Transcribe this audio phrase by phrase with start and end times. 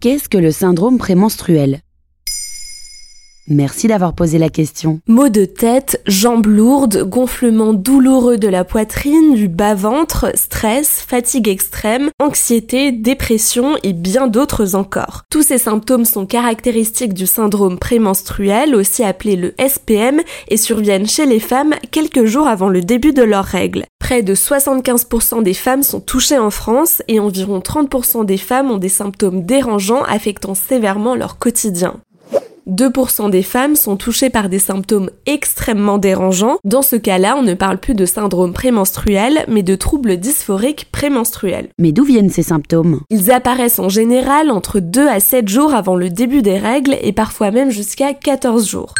[0.00, 1.82] Qu'est-ce que le syndrome prémenstruel?
[3.48, 5.00] Merci d'avoir posé la question.
[5.08, 12.10] Maux de tête, jambes lourdes, gonflement douloureux de la poitrine, du bas-ventre, stress, fatigue extrême,
[12.20, 15.22] anxiété, dépression et bien d'autres encore.
[15.30, 21.26] Tous ces symptômes sont caractéristiques du syndrome prémenstruel, aussi appelé le SPM, et surviennent chez
[21.26, 23.84] les femmes quelques jours avant le début de leurs règles.
[23.98, 28.78] Près de 75% des femmes sont touchées en France et environ 30% des femmes ont
[28.78, 32.00] des symptômes dérangeants affectant sévèrement leur quotidien.
[32.70, 36.58] 2% des femmes sont touchées par des symptômes extrêmement dérangeants.
[36.64, 41.68] Dans ce cas-là, on ne parle plus de syndrome prémenstruel, mais de troubles dysphoriques prémenstruels.
[41.78, 43.00] Mais d'où viennent ces symptômes?
[43.10, 47.12] Ils apparaissent en général entre 2 à 7 jours avant le début des règles et
[47.12, 48.94] parfois même jusqu'à 14 jours.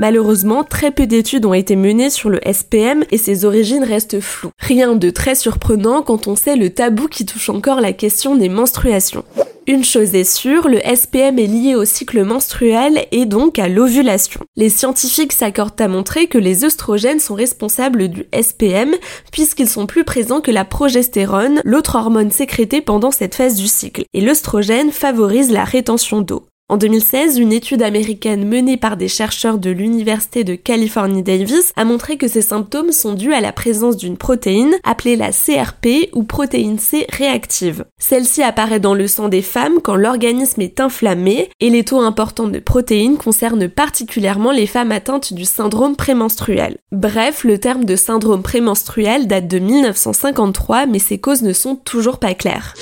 [0.00, 4.50] Malheureusement, très peu d'études ont été menées sur le SPM et ses origines restent floues.
[4.58, 8.48] Rien de très surprenant quand on sait le tabou qui touche encore la question des
[8.48, 9.24] menstruations.
[9.70, 14.40] Une chose est sûre, le SPM est lié au cycle menstruel et donc à l'ovulation.
[14.56, 18.92] Les scientifiques s'accordent à montrer que les œstrogènes sont responsables du SPM
[19.30, 24.02] puisqu'ils sont plus présents que la progestérone, l'autre hormone sécrétée pendant cette phase du cycle.
[24.12, 26.49] Et l'œstrogène favorise la rétention d'eau.
[26.70, 31.84] En 2016, une étude américaine menée par des chercheurs de l'Université de Californie Davis a
[31.84, 36.22] montré que ces symptômes sont dus à la présence d'une protéine appelée la CRP ou
[36.22, 37.86] protéine C réactive.
[37.98, 42.46] Celle-ci apparaît dans le sang des femmes quand l'organisme est inflammé et les taux importants
[42.46, 46.76] de protéines concernent particulièrement les femmes atteintes du syndrome prémenstruel.
[46.92, 52.20] Bref, le terme de syndrome prémenstruel date de 1953 mais ses causes ne sont toujours
[52.20, 52.74] pas claires.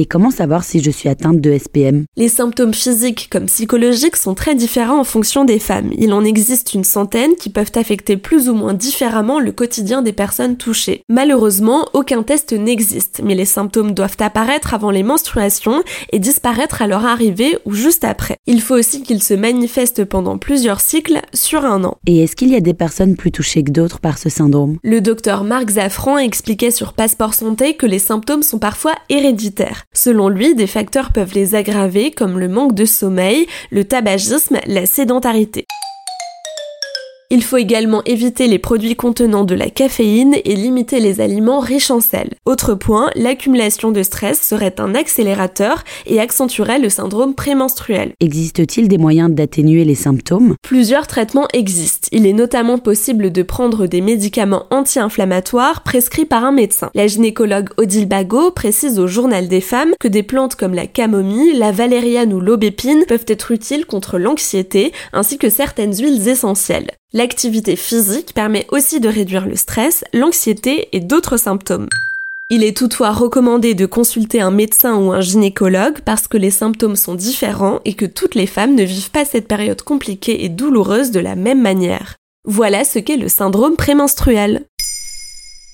[0.00, 4.32] Et comment savoir si je suis atteinte de SPM Les symptômes physiques comme psychologiques sont
[4.32, 5.90] très différents en fonction des femmes.
[5.98, 10.14] Il en existe une centaine qui peuvent affecter plus ou moins différemment le quotidien des
[10.14, 11.02] personnes touchées.
[11.10, 16.86] Malheureusement, aucun test n'existe, mais les symptômes doivent apparaître avant les menstruations et disparaître à
[16.86, 18.38] leur arrivée ou juste après.
[18.46, 21.98] Il faut aussi qu'ils se manifestent pendant plusieurs cycles sur un an.
[22.06, 24.78] Et est-ce qu'il y a des personnes plus touchées que d'autres par ce syndrome?
[24.82, 29.84] Le docteur Marc Zafran expliquait sur Passeport Santé que les symptômes sont parfois héréditaires.
[29.92, 34.86] Selon lui, des facteurs peuvent les aggraver comme le manque de sommeil, le tabagisme, la
[34.86, 35.66] sédentarité.
[37.32, 41.92] Il faut également éviter les produits contenant de la caféine et limiter les aliments riches
[41.92, 42.30] en sel.
[42.44, 48.14] Autre point, l'accumulation de stress serait un accélérateur et accentuerait le syndrome prémenstruel.
[48.18, 50.56] Existe-t-il des moyens d'atténuer les symptômes?
[50.62, 52.08] Plusieurs traitements existent.
[52.10, 56.90] Il est notamment possible de prendre des médicaments anti-inflammatoires prescrits par un médecin.
[56.96, 61.56] La gynécologue Odile Bagot précise au Journal des femmes que des plantes comme la camomille,
[61.56, 66.90] la valériane ou l'aubépine peuvent être utiles contre l'anxiété ainsi que certaines huiles essentielles.
[67.12, 71.88] L'activité physique permet aussi de réduire le stress, l'anxiété et d'autres symptômes.
[72.50, 76.94] Il est toutefois recommandé de consulter un médecin ou un gynécologue parce que les symptômes
[76.94, 81.10] sont différents et que toutes les femmes ne vivent pas cette période compliquée et douloureuse
[81.10, 82.14] de la même manière.
[82.44, 84.66] Voilà ce qu'est le syndrome prémenstruel.